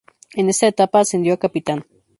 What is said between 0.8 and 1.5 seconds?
ascendió a